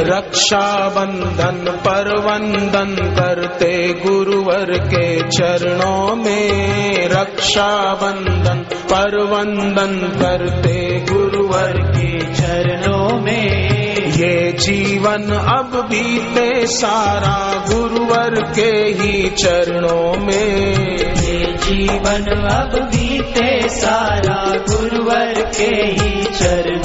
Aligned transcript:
रक्षा 0.00 0.88
बंधन 0.88 1.72
पर 1.86 2.18
वंदन 2.18 2.96
करते 3.14 3.94
गुरुवर 4.06 4.78
के 4.78 5.18
चरणों 5.18 6.16
में। 6.16 7.08
रक्षा 7.08 7.94
बंधन 7.94 8.58
पर 8.92 9.24
वंदन 9.24 10.18
करते 10.20 11.04
गुरुवर 11.12 11.72
के 11.72 12.18
चरणों 12.34 13.20
में। 13.20 13.68
ये 14.08 14.52
जीवन 14.52 15.22
अब 15.32 15.86
बीते 15.90 16.66
सारा 16.66 17.64
गुरुवर 17.72 18.52
के 18.54 18.70
ही 18.70 19.28
चरणों 19.28 20.26
में। 20.26 20.74
ये 21.14 21.52
जीवन 21.52 22.24
अब 22.46 22.82
बीते 22.82 23.68
सारा 23.68 24.52
गुरुवर 24.56 25.34
के 25.34 25.74
ही 25.74 26.22
चरणों 26.22 26.77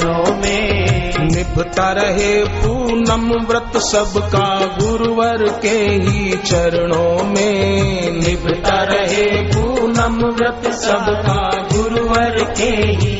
निभता 1.54 1.90
रहे 1.96 2.30
पूनम 2.62 3.26
व्रत 3.48 3.76
सबका 3.88 4.46
गुरुवर 4.78 5.42
के 5.62 5.76
ही 6.06 6.32
चरणों 6.46 7.24
में 7.24 8.10
निभता 8.16 8.82
रहे 8.90 9.26
पूनम 9.52 10.16
व्रत 10.38 10.66
सबका 10.80 11.44
गुरुवर 11.72 12.42
के 12.58 12.70
ही 13.02 13.13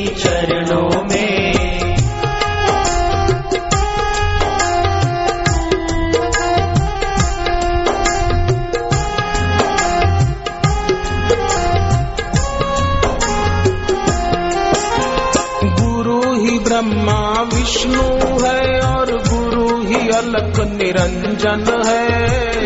ब्रह्मा 16.75 17.41
विष्णु 17.41 18.03
है 18.45 18.81
और 18.81 19.11
गुरु 19.11 19.83
ही 19.83 20.09
अलक 20.09 20.59
निरंजन 20.59 21.83
है। 21.85 22.09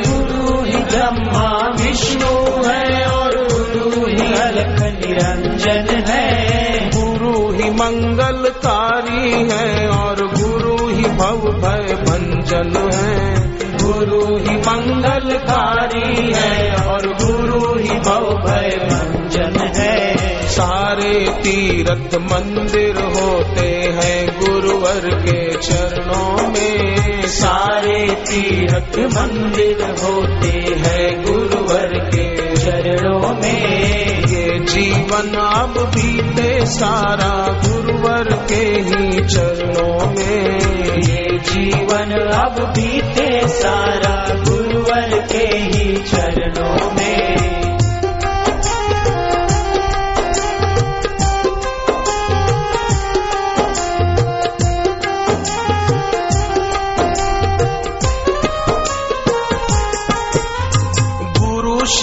गुरु 0.01 0.63
ही 0.63 0.77
ब्रह्मा 0.77 1.75
विष्णु 1.81 2.63
है 2.67 3.05
और 3.05 3.47
गुरु 3.53 4.05
ही 4.07 4.33
अलख 4.33 4.81
निरंजन 4.81 6.03
है। 6.07 6.89
गुरु 6.89 7.51
ही 7.51 7.69
मंगलकारी 7.69 9.31
है 9.51 9.89
और 9.89 10.15
गुरु 10.15 10.87
ही 10.87 11.03
भव 11.03 11.37
भय 11.37 11.95
भंजन 11.95 12.89
है। 12.93 13.39
गुरु 13.77 14.37
ही 14.37 14.57
मंगलकारी 14.57 16.33
है 16.35 16.75
और 16.85 17.07
गुरु 17.07 17.79
ही 17.79 17.99
भव 17.99 18.33
भय 18.47 18.77
भंजन 18.83 19.59
है। 19.75 20.18
सारे 20.49 21.29
तीर्थ 21.43 22.15
मंदिर 22.15 22.97
होते 22.97 23.67
हैं 23.69 24.39
गुरुवर 24.39 25.21
के 25.21 25.57
चरणों 25.57 26.49
में। 26.49 27.21
सारे 27.27 28.07
तीर्थ 28.15 28.99
मंदिर 28.99 29.81
होते 30.03 30.75
हैं 30.79 31.23
गुरुवर 31.23 31.87
के 31.87 32.55
चरणों 32.55 33.35
में। 33.41 34.19
ये 34.25 34.59
जीवन 34.59 35.37
अब 35.37 35.91
बीते 35.95 36.65
सारा 36.65 37.61
गुरुवर 37.67 38.23
के 38.23 38.63
ही 38.63 39.19
चरणों 39.27 40.11
में। 40.11 40.59
ये 40.97 41.39
जीवन 41.39 42.11
अब 42.33 42.59
बीते 42.59 43.47
सारा 43.47 44.28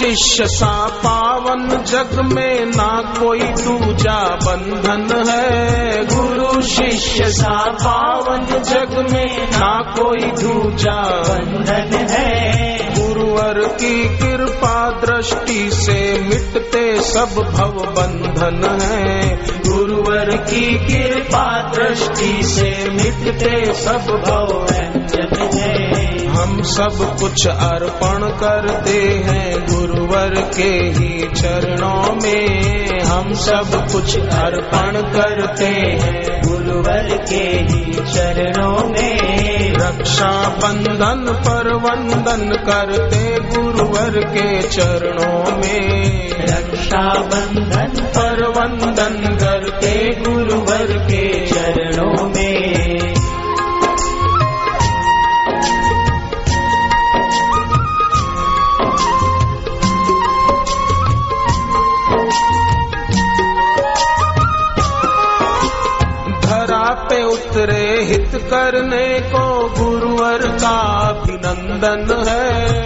शिष्य 0.07 0.45
सा 0.45 0.87
पावन 0.87 1.83
जग 1.83 2.19
में 2.33 2.65
ना 2.65 3.13
कोई 3.19 3.39
दूजा 3.39 4.35
बंधन 4.35 5.29
है। 5.29 6.05
गुरु 6.05 6.61
शिष्य 6.61 7.23
सा 7.25 7.71
पावन 7.71 8.45
जग 8.45 9.07
में 9.11 9.47
ना 9.51 9.93
कोई 9.99 10.31
दूजा 10.31 11.01
बंधन 11.01 12.07
है। 12.09 12.77
गुरुवर 12.99 13.67
की 13.67 14.17
कृपा 14.17 14.91
दृष्टि 15.05 15.69
से 15.73 16.21
मिटते 16.21 17.01
सब 17.01 17.51
भव 17.55 17.71
बंधन 17.71 18.79
है। 18.81 19.37
गुरुवर 19.69 20.37
की 20.37 20.87
कृपा 20.87 21.71
दृष्टि 21.75 22.43
से 22.43 22.89
मिटते 22.89 23.73
सब 23.73 24.23
भव 24.27 24.67
व्यंजन 24.71 25.57
है। 25.57 26.07
हम 26.27 26.61
सब 26.61 27.17
कुछ 27.19 27.47
अर्पण 27.47 28.29
करते 28.29 29.23
हैं। 29.25 29.56
गुरुवर 30.27 30.51
के 30.57 30.99
ही 30.99 31.27
चरणों 31.35 32.15
में 32.23 33.01
हम 33.01 33.33
सब 33.33 33.87
कुछ 33.91 34.19
अर्पण 34.19 35.01
करते 35.01 35.65
हैं। 35.65 36.41
गुरुवर 36.47 37.25
के 37.29 37.43
ही 37.69 37.93
चरणों 37.93 38.89
में 38.89 39.73
रक्षा 39.73 40.49
बंधन 40.49 41.33
पर 41.33 41.73
वंदन 41.73 42.49
करते 42.69 43.39
गुरुवर 43.55 44.25
के 44.25 44.61
चरणों 44.61 45.57
में। 45.57 46.29
रक्षा 46.37 47.21
बंधन 47.21 48.03
पर 48.03 48.47
वंदन 48.49 49.35
करते 49.35 50.15
गुरुवर 50.27 50.97
के 51.11 51.45
चरणों 51.45 52.29
में। 52.29 52.86
हित 68.07 68.31
करने 68.35 69.19
को 69.19 69.69
गुरुवर 69.79 70.37
का 70.37 70.77
अभिनंदन 71.07 72.29
है। 72.29 72.77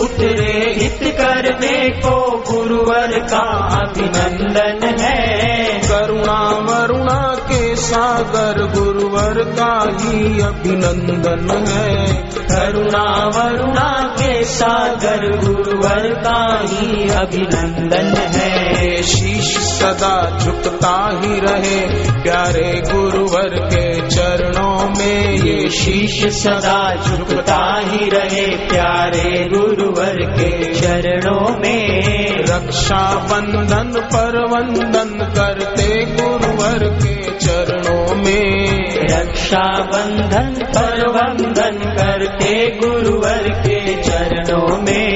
उतरे 0.00 0.74
हित 0.78 1.14
करने 1.20 1.88
को 1.88 2.44
गुरुवर 2.52 3.18
का 3.18 3.46
अभिनंदन 3.76 4.96
है। 5.00 5.40
करुणा 5.88 6.40
वरुणा 6.40 7.34
के 7.34 7.76
सागर 7.76 8.62
गुरुवर 8.78 9.44
का 9.44 9.88
ही 10.00 10.40
अभिनंदन 10.40 11.64
है। 11.68 12.06
करुणा 12.32 13.30
वरुणा 13.36 14.16
के 14.20 14.44
सागर 14.44 15.38
गुरुवर 15.44 16.14
का 16.14 16.64
ही 16.68 17.08
अभिनंदन 17.08 18.14
है। 18.16 19.02
शीश 19.02 19.58
सदा 19.58 20.38
झुकता 20.38 21.20
ही 21.24 21.40
रहे 21.40 21.80
प्यारे 22.22 22.82
गुरुवर 22.92 23.68
के 23.74 23.89
चरणों 24.10 24.90
में 24.98 25.32
ये 25.32 25.70
शीश 25.70 26.26
सदा 26.26 26.94
झुकता 26.94 27.80
ही 27.84 28.10
रहे 28.10 28.46
प्यारे 28.56 29.48
गुरुवर 29.48 30.16
के। 30.30 30.74
चरणों 30.74 31.58
में 31.58 32.00
रक्षा 32.38 33.14
बंधन 33.14 34.00
पर 34.00 34.44
वंदन 34.50 35.32
करते 35.36 36.04
गुरुवर 36.04 36.98
के। 37.02 37.14
चरणों 37.38 38.16
में 38.16 38.78
रक्षा 39.10 39.64
बंधन 39.92 40.54
पर 40.64 41.08
वंदन 41.08 41.78
करते 41.98 42.78
गुरुवर 42.84 43.48
के। 43.66 44.02
चरणों 44.02 44.82
में 44.82 45.09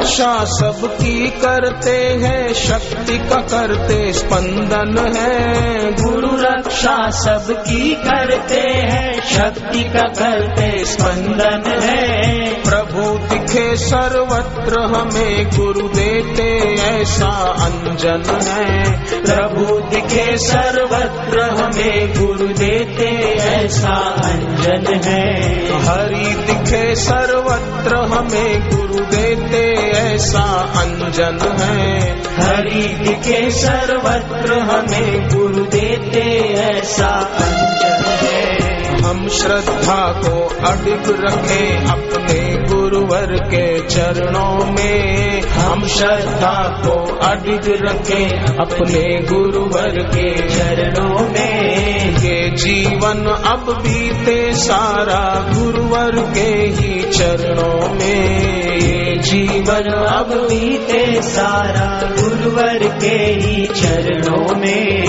रक्षा 0.00 0.44
सबकी 0.44 1.30
करते 1.30 1.96
हैं 1.96 2.54
शक्ति 2.54 3.18
का 3.18 3.36
करते 3.36 4.12
स्पंदन 4.12 5.16
है। 5.16 5.92
गुरु 5.92 6.28
रक्षा 6.36 7.10
सबकी 7.10 7.94
करते 7.94 8.60
हैं 8.60 9.20
शक्ति 9.20 9.84
का 9.84 10.08
करते 10.08 10.84
स्पंदन 10.84 11.80
है। 11.82 12.40
प्रभु 12.62 13.18
दिखे 13.28 13.76
सर्वत्र 13.76 14.80
हमें 14.80 15.50
गुरु 15.50 15.88
देते 15.88 16.74
ऐसा 16.74 17.30
अंजन 17.60 18.22
है। 18.42 19.00
प्रभु 19.22 19.80
दिखे 19.80 20.36
सर्वत्र 20.36 21.40
हमें 21.40 22.12
गुरु 22.18 22.48
देते 22.48 23.08
ऐसा 23.34 23.94
अंजन 24.24 25.00
है। 25.04 25.69
हरि 25.90 26.34
दिखे 26.34 26.94
सर्वत्र 26.94 27.96
हमें 27.96 28.70
गुरु 28.70 29.04
देते 29.04 29.74
ऐसा 29.90 30.42
अंजन 30.76 31.38
है। 31.60 32.00
हरि 32.40 32.82
दिखे 32.82 33.50
सर्वत्र 33.50 34.58
हमें 34.58 35.28
गुरु 35.28 35.64
देते 35.64 36.20
ऐसा 36.54 37.08
अंजन 37.40 38.04
है। 38.06 38.60
हम 39.02 39.28
श्रद्धा 39.28 40.12
को 40.12 40.46
अडिग 40.66 41.24
रखे 41.24 41.76
अपने 41.90 42.66
गुरुवर 42.74 43.26
के 43.26 43.88
चरणों 43.88 44.72
में। 44.72 45.42
हम 45.42 45.86
श्रद्धा 45.86 46.82
को 46.86 47.16
अडिग 47.16 47.88
रखे 47.88 48.24
अपने 48.38 49.26
गुरुवर 49.26 49.98
के 50.14 50.49
जीवन 52.60 53.26
अब 53.26 53.78
बीते 53.82 54.52
सारा 54.52 55.52
गुरुवर 55.54 56.34
के 56.34 56.50
ही 56.50 57.02
चरणों 57.02 57.94
में। 57.94 59.20
जीवन 59.20 59.88
अब 59.92 60.28
बीते 60.28 61.22
सारा 61.22 62.12
गुरुवर 62.22 62.78
के 62.78 63.16
ही 63.16 63.66
चरणों 63.66 64.56
में। 64.56 65.00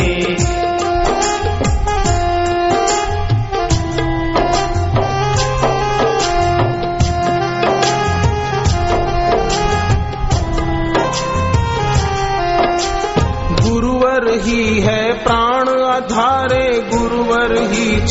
ही 14.33 14.79
है 14.79 15.23
प्राण 15.23 15.50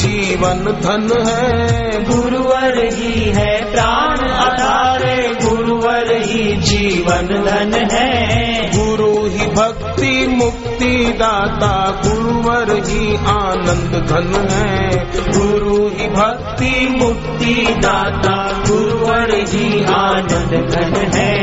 जीवन 0.00 0.64
धन 0.82 1.08
है। 1.26 2.04
गुरुवर 2.04 2.76
ही 2.84 3.30
है 3.30 3.72
प्राण 3.72 4.28
आधारे 4.30 5.16
गुरुवर 5.44 6.12
ही 6.12 6.44
जीवन 6.56 7.28
धन 7.46 7.88
है। 7.92 8.70
गुरु 8.76 9.12
ही 9.26 9.46
भक्ति 9.46 10.26
मुक्ति 10.26 10.94
दाता 11.18 11.74
गुरुवर 12.06 12.70
ही 12.88 13.16
आनंद 13.16 13.94
धन 14.08 14.32
है। 14.50 15.04
गुरु 15.38 15.76
ही 15.88 16.06
भक्ति 16.08 16.88
मुक्ति 17.00 17.54
दाता 17.78 18.36
गुरुवर 18.68 19.34
ही 19.48 19.84
आनंद 19.84 20.70
धन 20.70 20.94
है। 21.14 21.39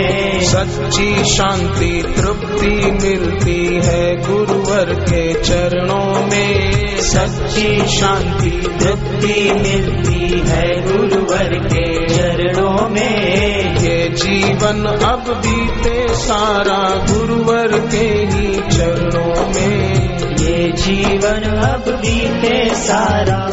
सच्ची 0.57 1.23
शांति, 1.23 2.13
तृप्ति 2.17 2.91
मिलती 2.91 3.81
है 3.85 4.15
गुरुवर 4.15 4.93
के 4.99 5.33
चरणों 5.43 6.27
में। 6.27 6.71
सच्ची 6.97 7.97
शांति, 7.97 8.49
तृप्ति 8.49 9.51
मिलती 9.53 10.43
है 10.49 10.81
गुरुवर 10.81 11.49
के 11.63 12.07
चरणों 12.07 12.89
में। 12.89 13.77
ये 13.77 14.09
जीवन 14.09 14.85
अब 14.85 15.41
बीते 15.45 16.07
सारा 16.07 17.05
गुरुवर 17.13 17.67
के 17.67 18.07
ही 18.07 18.55
चरणों 18.55 19.47
में। 19.47 20.17
ये 20.37 20.71
जीवन 20.71 21.43
अब 21.43 21.83
बीते 21.87 22.75
सारा 22.75 23.51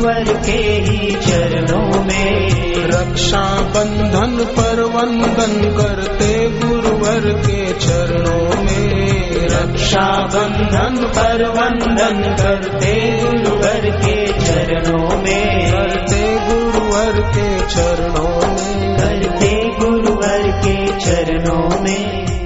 गुरुवर 0.00 0.42
के 0.46 0.62
ही 0.62 1.14
चरणों 1.14 2.04
में। 2.04 2.48
रक्षा 2.74 3.60
बंधन 3.60 4.44
पर 4.44 4.82
वंदन 4.82 5.76
करते 5.78 6.50
गुरुवर 6.50 7.20
के 7.20 7.72
चरणों 7.72 8.64
में। 8.64 9.30
रक्षा 9.46 10.26
बंधन 10.34 11.04
पर 11.06 11.48
वंदन 11.48 12.36
करते 12.42 13.20
गुरुवर 13.22 13.90
के 14.04 14.26
चरणों 14.26 15.22
में। 15.22 15.72
करते 15.72 16.38
गुरुवर 16.40 17.20
के 17.20 17.58
चरणों 17.58 18.48
में। 18.48 18.96
करते 18.98 19.68
गुरुवर 19.78 20.60
के 20.64 20.86
चरणों 20.86 21.82
में। 21.82 22.39